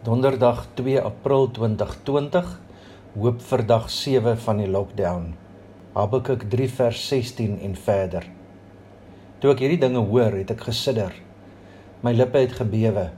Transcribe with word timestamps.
Donderdag 0.00 0.64
2 0.80 0.96
April 1.04 1.50
2020, 1.52 2.46
hoop 3.20 3.42
vir 3.44 3.62
dag 3.68 3.90
7 3.92 4.38
van 4.40 4.62
die 4.62 4.68
lockdown. 4.72 5.26
Habakuk 5.92 6.46
3 6.48 6.68
vers 6.72 7.02
16 7.10 7.58
en 7.66 7.74
verder. 7.76 8.24
Toe 9.44 9.52
ek 9.52 9.60
hierdie 9.60 9.82
dinge 9.82 10.00
hoor, 10.08 10.38
het 10.40 10.54
ek 10.56 10.64
gesidder. 10.70 11.12
My 12.00 12.14
lippe 12.16 12.40
het 12.40 12.56
gebewe. 12.62 13.10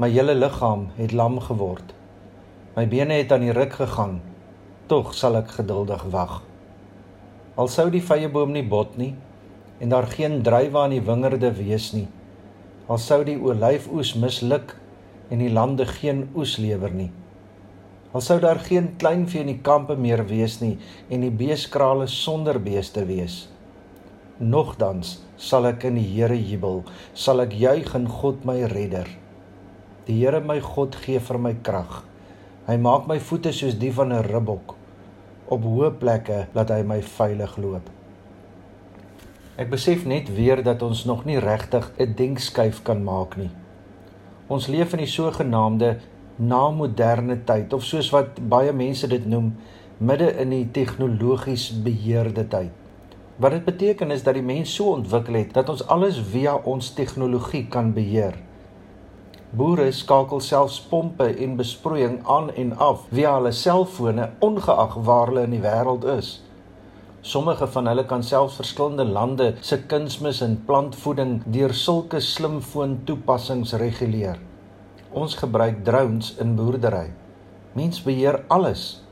My 0.00 0.08
hele 0.14 0.38
liggaam 0.38 0.86
het 0.96 1.12
lam 1.12 1.36
geword. 1.44 1.92
My 2.72 2.88
bene 2.88 3.20
het 3.20 3.36
aan 3.36 3.44
die 3.44 3.52
ruk 3.52 3.76
gegaan. 3.76 4.22
Tog 4.88 5.12
sal 5.12 5.36
ek 5.44 5.58
geduldig 5.60 6.08
wag. 6.08 6.38
Al 7.60 7.68
sou 7.68 7.90
die 7.92 8.00
vyeboom 8.00 8.56
nie 8.56 8.64
bot 8.64 8.96
nie 8.96 9.12
en 9.76 9.92
daar 9.92 10.08
geen 10.16 10.40
druiwe 10.40 10.86
aan 10.86 10.96
die 10.96 11.04
wingerde 11.04 11.52
wees 11.60 11.92
nie. 11.92 12.08
Al 12.88 12.96
sou 12.96 13.20
die 13.28 13.36
olyfoes 13.36 14.16
misluk 14.16 14.78
en 15.30 15.38
die 15.38 15.52
lande 15.52 15.86
geen 15.86 16.28
oes 16.34 16.56
lewer 16.56 16.94
nie. 16.94 17.10
Al 18.16 18.24
sou 18.24 18.38
daar 18.40 18.60
geen 18.64 18.94
kleinvee 18.96 19.44
in 19.44 19.52
die 19.52 19.60
kampe 19.60 19.96
meer 19.96 20.24
wees 20.26 20.60
nie 20.62 20.78
en 21.12 21.20
die 21.26 21.32
beeskrale 21.32 22.06
sonder 22.08 22.56
beeste 22.60 23.04
wees. 23.08 23.48
Nogtans 24.38 25.18
sal 25.36 25.68
ek 25.68 25.84
in 25.90 25.98
die 25.98 26.06
Here 26.06 26.36
jubel, 26.38 26.84
sal 27.14 27.42
ek 27.44 27.52
juig 27.58 27.92
in 27.98 28.08
God 28.08 28.46
my 28.48 28.62
redder. 28.72 29.08
Die 30.06 30.16
Here 30.22 30.40
my 30.40 30.60
God 30.64 30.96
gee 31.04 31.20
vir 31.20 31.38
my 31.42 31.52
krag. 31.62 32.00
Hy 32.68 32.76
maak 32.80 33.06
my 33.10 33.18
voete 33.20 33.52
soos 33.52 33.76
die 33.80 33.92
van 33.92 34.12
'n 34.12 34.24
ribbok. 34.24 34.74
Op 35.48 35.62
hoë 35.64 35.90
plekke 36.00 36.46
laat 36.54 36.70
hy 36.70 36.82
my 36.82 37.00
veilig 37.02 37.56
loop. 37.56 37.90
Ek 39.58 39.70
besef 39.70 40.04
net 40.06 40.28
weer 40.34 40.62
dat 40.62 40.82
ons 40.82 41.04
nog 41.04 41.24
nie 41.24 41.38
regtig 41.38 41.90
'n 41.98 42.14
denkskuif 42.14 42.82
kan 42.82 43.04
maak 43.04 43.36
nie. 43.36 43.50
Ons 44.48 44.66
leef 44.72 44.94
in 44.96 45.02
die 45.02 45.10
sogenaamde 45.12 45.98
na-moderne 46.40 47.36
tyd 47.44 47.74
of 47.76 47.84
soos 47.84 48.08
wat 48.14 48.38
baie 48.48 48.72
mense 48.72 49.08
dit 49.10 49.26
noem, 49.28 49.50
midde 49.98 50.30
in 50.40 50.54
die 50.54 50.64
tegnologies 50.72 51.68
beheerde 51.84 52.46
tyd. 52.48 52.72
Wat 53.38 53.52
dit 53.54 53.66
beteken 53.66 54.10
is 54.10 54.24
dat 54.26 54.38
die 54.38 54.42
mens 54.42 54.72
so 54.74 54.94
ontwikkel 54.96 55.36
het 55.42 55.52
dat 55.54 55.68
ons 55.68 55.84
alles 55.92 56.16
via 56.32 56.56
ons 56.64 56.90
tegnologie 56.96 57.66
kan 57.70 57.92
beheer. 57.94 58.38
Boere 59.52 59.90
skakel 59.92 60.40
selfs 60.44 60.80
pompe 60.90 61.28
en 61.28 61.56
besproeiing 61.60 62.18
aan 62.26 62.48
en 62.56 62.72
af 62.76 63.04
via 63.12 63.36
hulle 63.36 63.52
selfone 63.52 64.30
ongeag 64.44 64.96
waar 65.04 65.30
hulle 65.30 65.44
in 65.46 65.54
die 65.58 65.62
wêreld 65.64 66.08
is. 66.18 66.38
Sommige 67.28 67.66
van 67.68 67.86
hulle 67.90 68.06
kan 68.08 68.22
selfs 68.24 68.54
verskillende 68.56 69.04
lande 69.04 69.46
se 69.60 69.76
kunsmis 69.90 70.38
en 70.46 70.54
plantvoeding 70.64 71.34
deur 71.52 71.74
sulke 71.76 72.22
slimfoon 72.24 72.94
toepassings 73.04 73.74
reguleer. 73.82 74.38
Ons 75.12 75.34
gebruik 75.36 75.82
drones 75.84 76.30
in 76.40 76.54
boerdery. 76.56 77.10
Mens 77.76 78.00
beheer 78.06 78.40
alles. 78.56 79.02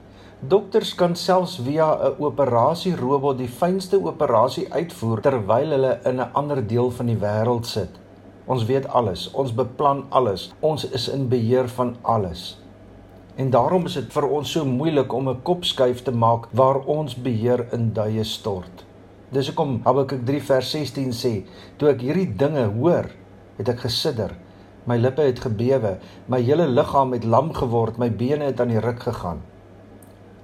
Dokters 0.41 0.95
kan 0.97 1.17
selfs 1.17 1.59
via 1.67 1.91
'n 1.93 2.17
operasierobot 2.29 3.39
die 3.39 3.53
fynste 3.61 4.01
operasie 4.01 4.67
uitvoer 4.73 5.21
terwyl 5.21 5.71
hulle 5.77 6.01
in 6.05 6.21
'n 6.21 6.31
ander 6.33 6.67
deel 6.67 6.91
van 6.91 7.07
die 7.07 7.21
wêreld 7.21 7.67
sit. 7.67 8.01
Ons 8.47 8.65
weet 8.65 8.89
alles, 8.89 9.31
ons 9.33 9.53
beplan 9.53 10.07
alles. 10.09 10.53
Ons 10.61 10.89
is 10.91 11.09
in 11.09 11.29
beheer 11.29 11.69
van 11.69 11.97
alles. 12.03 12.57
En 13.37 13.51
daarom 13.51 13.85
is 13.85 13.95
dit 13.99 14.13
vir 14.13 14.25
ons 14.33 14.51
so 14.51 14.65
moeilik 14.65 15.13
om 15.13 15.29
'n 15.29 15.43
kopskuif 15.43 16.03
te 16.03 16.13
maak 16.13 16.47
waar 16.53 16.79
ons 16.85 17.15
beheer 17.15 17.67
in 17.73 17.93
duie 17.93 18.25
stort. 18.25 18.85
Dis 19.29 19.47
hoekom 19.47 19.81
Habakuk 19.85 20.25
3 20.27 20.43
vers 20.43 20.71
16 20.71 21.13
sê: 21.13 21.45
"Toe 21.77 21.89
ek 21.89 22.01
hierdie 22.01 22.37
dinge 22.37 22.65
hoor, 22.65 23.11
het 23.57 23.69
ek 23.69 23.81
gesidder. 23.81 24.37
My 24.85 24.97
lippe 24.97 25.23
het 25.23 25.41
gebewe, 25.41 25.99
my 26.27 26.41
hele 26.41 26.67
liggaam 26.67 27.13
het 27.13 27.25
lam 27.25 27.53
geword, 27.53 27.99
my 27.99 28.11
bene 28.11 28.45
het 28.45 28.61
aan 28.61 28.69
die 28.69 28.81
ruk 28.81 29.01
gegaan." 29.01 29.41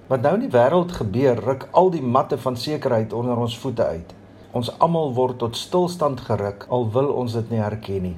Wat 0.06 0.22
nou 0.22 0.34
in 0.34 0.40
die 0.40 0.58
wêreld 0.58 0.92
gebeur, 0.92 1.40
ruk 1.44 1.68
al 1.70 1.90
die 1.90 2.02
matte 2.02 2.38
van 2.38 2.56
sekerheid 2.56 3.12
onder 3.12 3.36
ons 3.36 3.58
voete 3.58 3.84
uit. 3.84 4.14
Ons 4.52 4.78
almal 4.78 5.14
word 5.14 5.38
tot 5.38 5.56
stilstand 5.56 6.20
geruk 6.20 6.66
al 6.68 6.90
wil 6.90 7.08
ons 7.12 7.32
dit 7.32 7.50
nie 7.50 7.60
herken 7.60 8.02
nie. 8.02 8.16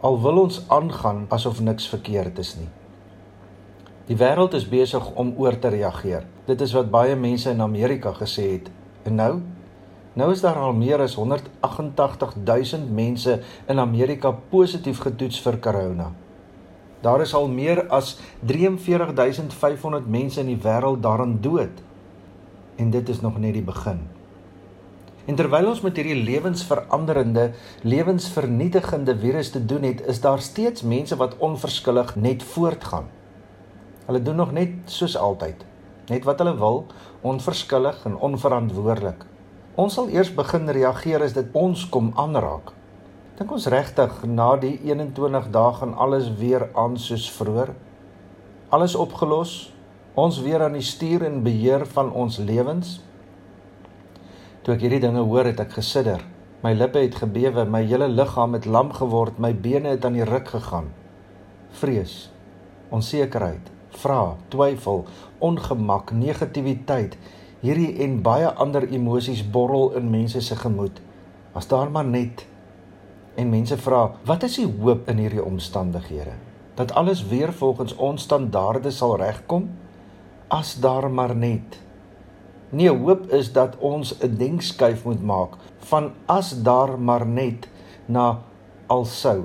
Al 0.00 0.20
wil 0.22 0.38
ons 0.38 0.64
aangaan 0.68 1.26
asof 1.28 1.60
niks 1.60 1.88
verkeerd 1.88 2.38
is 2.38 2.56
nie. 2.56 2.68
Die 4.06 4.14
wêreld 4.14 4.54
is 4.54 4.68
besig 4.70 5.02
om 5.18 5.32
oor 5.34 5.56
te 5.58 5.72
reageer. 5.74 6.26
Dit 6.46 6.60
is 6.62 6.72
wat 6.76 6.92
baie 6.92 7.16
mense 7.18 7.50
in 7.50 7.62
Amerika 7.62 8.12
gesê 8.14 8.44
het. 8.52 8.68
En 9.02 9.16
nou? 9.18 9.32
Nou 10.14 10.28
is 10.32 10.40
daar 10.44 10.60
al 10.62 10.76
meer 10.78 11.02
as 11.02 11.16
188000 11.18 12.92
mense 12.94 13.40
in 13.66 13.82
Amerika 13.82 14.30
positief 14.52 15.02
getoets 15.02 15.40
vir 15.42 15.58
corona. 15.58 16.12
Daar 17.02 17.20
is 17.20 17.34
al 17.34 17.48
meer 17.50 17.82
as 17.90 18.14
43500 18.46 20.06
mense 20.06 20.40
in 20.40 20.54
die 20.54 20.62
wêreld 20.62 21.02
daaraan 21.02 21.38
dood. 21.42 21.82
En 22.76 22.94
dit 22.94 23.08
is 23.08 23.20
nog 23.20 23.42
net 23.42 23.58
die 23.58 23.66
begin. 23.66 24.06
En 25.26 25.34
terwyl 25.34 25.66
ons 25.74 25.82
met 25.82 25.96
hierdie 25.98 26.22
lewensveranderende, 26.22 27.50
lewensvernietigende 27.82 29.18
virus 29.18 29.50
te 29.50 29.64
doen 29.66 29.82
het, 29.82 30.06
is 30.06 30.22
daar 30.22 30.40
steeds 30.40 30.86
mense 30.86 31.16
wat 31.18 31.36
onverskillig 31.42 32.14
net 32.16 32.42
voortgaan. 32.54 33.15
Hulle 34.06 34.22
doen 34.22 34.36
nog 34.38 34.52
net 34.54 34.74
soos 34.86 35.16
altyd, 35.18 35.64
net 36.10 36.26
wat 36.26 36.38
hulle 36.38 36.54
wil, 36.58 36.84
onverskillig 37.26 38.04
en 38.06 38.14
onverantwoordelik. 38.16 39.24
Ons 39.74 39.98
sal 39.98 40.08
eers 40.14 40.30
begin 40.34 40.70
reageer 40.72 41.24
as 41.26 41.34
dit 41.36 41.48
ons 41.58 41.82
kom 41.92 42.12
aanraak. 42.16 42.70
Dink 43.36 43.50
ons 43.52 43.66
regtig 43.68 44.22
na 44.30 44.54
die 44.56 44.76
21 44.86 45.50
dae 45.52 45.72
gaan 45.80 45.96
alles 46.00 46.30
weer 46.38 46.68
aan 46.78 46.94
soos 46.96 47.26
vroeër? 47.34 47.74
Alles 48.72 48.94
opgelos? 48.96 49.56
Ons 50.16 50.38
weer 50.40 50.62
aan 50.64 50.78
die 50.78 50.86
stuur 50.86 51.26
en 51.26 51.42
beheer 51.44 51.84
van 51.92 52.08
ons 52.16 52.38
lewens? 52.38 52.96
Toe 54.64 54.72
ek 54.72 54.86
hierdie 54.86 55.02
dinge 55.04 55.26
hoor, 55.28 55.44
het 55.50 55.60
ek 55.60 55.76
gesidder. 55.76 56.24
My 56.64 56.72
lippe 56.72 57.02
het 57.02 57.18
gebewe, 57.20 57.66
my 57.68 57.82
hele 57.84 58.08
liggaam 58.08 58.56
het 58.56 58.64
lam 58.64 58.94
geword, 58.96 59.36
my 59.38 59.52
bene 59.52 59.92
het 59.92 60.08
aan 60.08 60.16
die 60.16 60.24
ruk 60.24 60.48
gegaan. 60.54 60.88
Vrees, 61.76 62.30
onsekerheid, 62.88 63.68
vra, 64.02 64.36
twyfel, 64.52 65.04
ongemak, 65.38 66.12
negativiteit, 66.12 67.16
hierdie 67.60 67.92
en 68.04 68.20
baie 68.22 68.48
ander 68.62 68.86
emosies 68.88 69.42
borrel 69.42 69.94
in 69.98 70.10
mense 70.10 70.40
se 70.40 70.56
gemoed. 70.56 71.00
As 71.56 71.68
daar 71.70 71.90
maar 71.90 72.04
net 72.04 72.44
en 73.36 73.50
mense 73.52 73.76
vra, 73.80 74.10
wat 74.28 74.44
is 74.48 74.58
die 74.60 74.68
hoop 74.68 75.08
in 75.12 75.20
hierdie 75.20 75.44
omstandighede? 75.44 76.36
Dat 76.76 76.92
alles 76.92 77.24
weer 77.28 77.52
volgens 77.52 77.96
ons 77.96 78.22
standaarde 78.28 78.92
sal 78.92 79.16
regkom? 79.20 79.70
As 80.48 80.76
daar 80.80 81.10
maar 81.10 81.34
net. 81.36 81.80
Nee, 82.70 82.90
hoop 82.90 83.30
is 83.32 83.52
dat 83.52 83.76
ons 83.78 84.14
'n 84.20 84.36
denkskuif 84.36 85.04
moet 85.04 85.22
maak 85.22 85.56
van 85.78 86.12
as 86.26 86.62
daar 86.62 86.98
maar 86.98 87.26
net 87.26 87.68
na 88.06 88.42
alsou. 88.86 89.44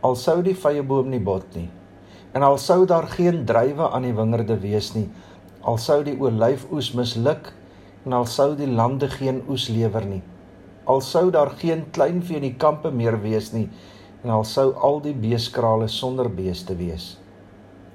Alsou 0.00 0.42
die 0.42 0.56
vyeboom 0.56 1.08
nie 1.08 1.20
bot 1.20 1.44
nie. 1.54 1.68
En 2.32 2.42
al 2.42 2.58
sou 2.58 2.84
daar 2.86 3.08
geen 3.08 3.44
druiwe 3.44 3.90
aan 3.90 4.04
die 4.04 4.14
wingerde 4.14 4.58
wees 4.60 4.92
nie, 4.94 5.06
al 5.60 5.78
sou 5.80 6.02
die 6.04 6.16
olyfoes 6.20 6.92
misluk 6.96 7.52
en 8.04 8.12
al 8.12 8.26
sou 8.26 8.54
die 8.56 8.68
lande 8.68 9.08
geen 9.08 9.40
oes 9.48 9.68
lewer 9.72 10.04
nie, 10.06 10.22
al 10.84 11.00
sou 11.04 11.30
daar 11.30 11.50
geen 11.60 11.86
kleinvee 11.92 12.36
in 12.40 12.46
die 12.50 12.56
kampe 12.56 12.90
meer 12.90 13.20
wees 13.22 13.52
nie 13.52 13.68
en 14.24 14.30
al 14.34 14.44
sou 14.44 14.72
al 14.74 15.00
die 15.04 15.14
beeskrale 15.14 15.88
sonder 15.88 16.28
beeste 16.28 16.76
wees. 16.76 17.16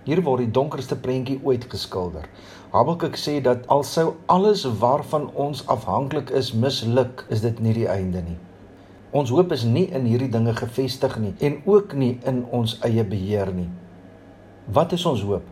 Hier 0.03 0.19
word 0.23 0.43
die 0.43 0.51
donkerste 0.51 0.95
prentjie 0.99 1.37
ooit 1.43 1.65
geskilder. 1.71 2.25
Habakuk 2.73 3.15
sê 3.19 3.37
dat 3.43 3.67
al 3.71 3.83
sou 3.87 4.15
alles 4.31 4.65
waarvan 4.79 5.29
ons 5.39 5.61
afhanklik 5.71 6.31
is 6.35 6.51
misluk, 6.53 7.23
is 7.29 7.43
dit 7.43 7.59
nie 7.63 7.75
die 7.77 7.87
einde 7.91 8.23
nie. 8.25 8.39
Ons 9.13 9.29
hoop 9.29 9.53
is 9.53 9.63
nie 9.63 9.85
in 9.93 10.07
hierdie 10.09 10.31
dinge 10.33 10.55
gefestig 10.57 11.15
nie 11.21 11.35
en 11.39 11.59
ook 11.69 11.93
nie 11.93 12.17
in 12.27 12.43
ons 12.51 12.79
eie 12.83 13.03
beheer 13.05 13.53
nie. 13.53 13.69
Wat 14.71 14.93
is 14.95 15.03
ons 15.03 15.19
hoop? 15.27 15.43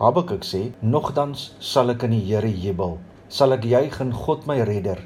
Habakuk 0.00 0.44
sê: 0.44 0.72
"Nogtans 0.80 1.54
sal 1.60 1.90
ek 1.92 2.04
in 2.04 2.14
die 2.14 2.24
Here 2.24 2.48
jubel, 2.48 2.98
sal 3.28 3.52
ek 3.52 3.64
juig 3.68 4.00
in 4.00 4.12
God 4.12 4.46
my 4.46 4.62
redder. 4.64 4.96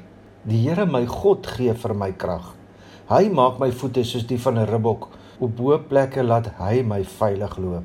Die 0.47 0.61
Here 0.63 0.85
my 0.85 1.03
God 1.05 1.45
gee 1.45 1.73
vir 1.73 1.93
my 1.93 2.13
krag. 2.13 2.55
Hy 3.09 3.27
maak 3.27 3.59
my 3.59 3.71
voete 3.71 4.05
soos 4.05 4.23
die 4.25 4.37
van 4.37 4.57
'n 4.57 4.67
ribbok, 4.67 5.09
op 5.41 5.59
hoë 5.59 5.79
plekke 5.89 6.23
laat 6.23 6.47
hy 6.59 6.81
my 6.81 7.03
veilig 7.03 7.57
loop." 7.57 7.83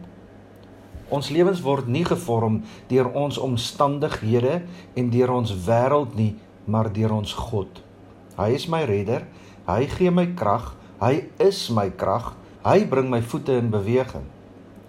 Ons 1.11 1.31
lewens 1.31 1.63
word 1.63 1.89
nie 1.89 2.05
gevorm 2.05 2.63
deur 2.89 3.11
ons 3.13 3.39
omstandighede 3.39 4.63
en 4.95 5.11
deur 5.11 5.31
ons 5.31 5.53
wêreld 5.67 6.15
nie, 6.15 6.37
maar 6.65 6.93
deur 6.93 7.13
ons 7.13 7.33
God. 7.35 7.83
Hy 8.37 8.51
is 8.55 8.69
my 8.69 8.85
redder, 8.85 9.27
hy 9.67 9.87
gee 9.87 10.11
my 10.11 10.27
krag, 10.27 10.77
hy 11.01 11.25
is 11.39 11.71
my 11.71 11.91
krag, 11.91 12.35
hy 12.63 12.85
bring 12.85 13.11
my 13.11 13.21
voete 13.21 13.59
in 13.59 13.71
beweging. 13.71 14.36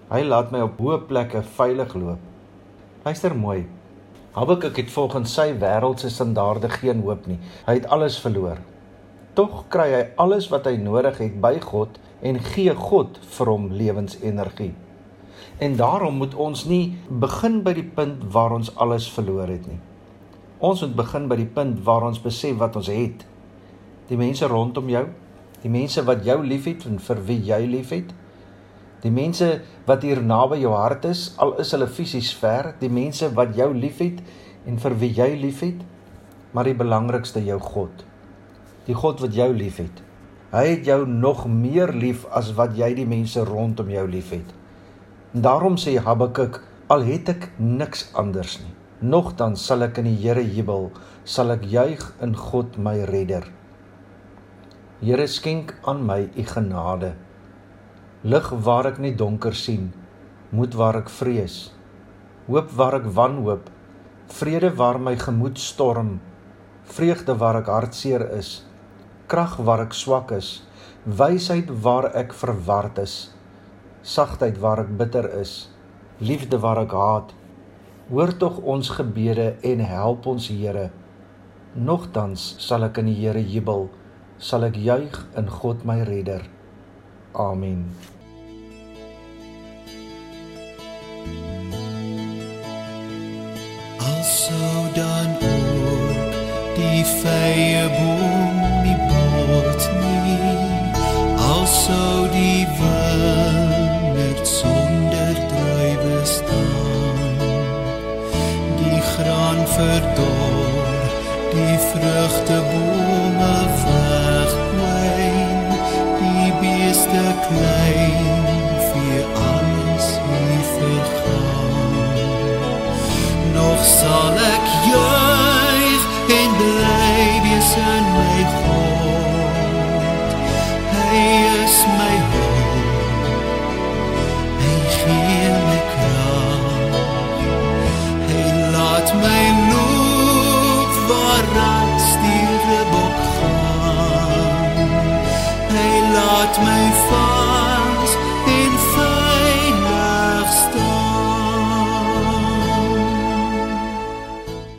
Hy 0.08 0.22
laat 0.24 0.54
my 0.56 0.62
op 0.64 0.78
hoë 0.80 1.02
plekke 1.10 1.42
veilig 1.58 1.92
loop. 2.00 2.20
Luister 3.04 3.34
mooi. 3.36 3.66
Habakuk 4.38 4.78
het 4.80 4.92
volgens 4.94 5.34
sy 5.36 5.50
wêreldse 5.60 6.08
standaarde 6.14 6.70
geen 6.72 7.02
hoop 7.04 7.26
nie. 7.28 7.36
Hy 7.66 7.74
het 7.82 7.88
alles 7.92 8.16
verloor. 8.24 8.62
Tog 9.36 9.66
kry 9.74 9.88
hy 9.92 10.04
alles 10.24 10.48
wat 10.48 10.70
hy 10.70 10.78
nodig 10.80 11.20
het 11.20 11.36
by 11.44 11.58
God 11.60 11.98
en 12.24 12.40
gee 12.46 12.72
God 12.72 13.20
vir 13.36 13.52
hom 13.52 13.66
lewensenergie. 13.76 14.70
En 15.60 15.76
daarom 15.76 16.22
moet 16.22 16.38
ons 16.40 16.64
nie 16.72 16.96
begin 17.10 17.60
by 17.66 17.74
die 17.76 17.90
punt 17.98 18.24
waar 18.32 18.56
ons 18.56 18.72
alles 18.80 19.10
verloor 19.12 19.52
het 19.52 19.68
nie. 19.68 19.82
Ons 20.64 20.86
moet 20.86 20.96
begin 21.02 21.28
by 21.28 21.36
die 21.42 21.50
punt 21.58 21.82
waar 21.84 22.08
ons 22.08 22.22
besef 22.24 22.56
wat 22.62 22.80
ons 22.80 22.88
het. 22.88 23.28
Die 24.08 24.18
mense 24.18 24.48
rondom 24.48 24.88
jou, 24.88 25.04
die 25.66 25.74
mense 25.74 26.00
wat 26.08 26.24
jou 26.24 26.40
liefhet 26.48 26.88
en 26.88 26.96
vir 27.10 27.22
wie 27.28 27.42
jy 27.52 27.60
liefhet, 27.76 28.16
die 29.04 29.14
mense 29.14 29.48
wat 29.88 30.04
hier 30.04 30.22
naby 30.24 30.62
jou 30.64 30.74
hart 30.74 31.06
is, 31.10 31.30
al 31.38 31.56
is 31.62 31.72
hulle 31.76 31.88
fisies 31.88 32.32
ver, 32.40 32.74
die 32.82 32.90
mense 32.90 33.30
wat 33.38 33.56
jou 33.58 33.70
liefhet 33.76 34.24
en 34.68 34.80
vir 34.82 34.96
wie 35.02 35.14
jy 35.14 35.30
liefhet, 35.38 35.84
maar 36.54 36.68
die 36.68 36.78
belangrikste 36.78 37.44
jou 37.46 37.60
God. 37.62 38.04
Die 38.88 38.96
God 38.98 39.22
wat 39.22 39.36
jou 39.36 39.52
liefhet. 39.54 40.02
Hy 40.52 40.64
het 40.70 40.88
jou 40.88 41.02
nog 41.08 41.44
meer 41.52 41.92
lief 41.94 42.24
as 42.36 42.54
wat 42.58 42.78
jy 42.80 42.94
die 42.98 43.08
mense 43.08 43.44
rondom 43.46 43.92
jou 43.92 44.06
liefhet. 44.10 44.48
En 45.36 45.44
daarom 45.44 45.76
sê 45.78 45.98
Habakuk, 46.00 46.62
al 46.90 47.04
het 47.04 47.30
ek 47.34 47.50
niks 47.60 48.08
anders 48.16 48.58
nie, 48.64 48.74
nogtans 49.04 49.66
sal 49.68 49.84
ek 49.86 50.00
in 50.02 50.08
die 50.08 50.18
Here 50.24 50.42
jubel, 50.42 50.90
sal 51.28 51.52
ek 51.54 51.68
juig 51.68 52.06
in 52.24 52.34
God 52.40 52.80
my 52.80 52.96
redder. 53.12 53.44
Here 55.04 55.28
skenk 55.30 55.76
aan 55.86 56.06
my 56.08 56.24
u 56.32 56.46
genade. 56.48 57.12
Lig 58.28 58.48
waar 58.66 58.90
ek 58.90 58.98
nie 59.00 59.14
donker 59.16 59.56
sien, 59.56 59.86
moed 60.52 60.74
waar 60.76 60.98
ek 61.00 61.08
vrees, 61.14 61.70
hoop 62.48 62.74
waar 62.76 62.98
ek 62.98 63.06
wanhoop, 63.16 63.70
vrede 64.40 64.72
waar 64.76 64.98
my 65.00 65.14
gemoed 65.22 65.62
storm, 65.64 66.18
vreugde 66.98 67.38
waar 67.40 67.62
ek 67.62 67.70
hartseer 67.72 68.26
is, 68.36 68.50
krag 69.32 69.56
waar 69.70 69.86
ek 69.86 69.96
swak 69.96 70.34
is, 70.36 70.50
wysheid 71.08 71.72
waar 71.86 72.10
ek 72.20 72.36
verward 72.36 73.00
is, 73.06 73.16
sagtheid 74.04 74.60
waar 74.60 74.84
ek 74.84 74.92
bitter 75.00 75.30
is, 75.40 75.70
liefde 76.20 76.60
waar 76.60 76.84
ek 76.84 76.98
haat. 77.00 77.32
Hoor 78.12 78.36
tog 78.44 78.60
ons 78.76 78.92
gebede 79.00 79.54
en 79.72 79.86
help 79.94 80.28
ons 80.28 80.50
Here. 80.52 80.90
Nogtans 81.76 82.50
sal 82.68 82.90
ek 82.92 83.00
in 83.04 83.14
die 83.14 83.18
Here 83.22 83.48
jubel, 83.56 83.88
sal 84.36 84.68
ek 84.68 84.76
juig 84.76 85.24
in 85.40 85.48
God 85.62 85.88
my 85.88 86.02
redder. 86.12 86.44
Amen. 87.38 88.17
Alsou 94.18 94.94
dan 94.94 95.30
ook 95.42 96.34
die 96.76 97.06
vye 97.06 97.86
boom 97.98 98.56
nie 98.84 98.98
bot 99.10 100.07